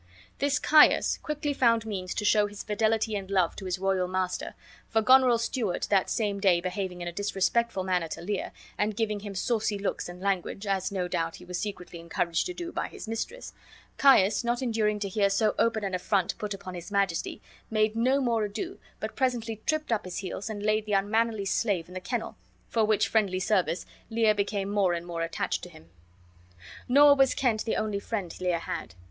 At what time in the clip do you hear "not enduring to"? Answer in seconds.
14.43-15.07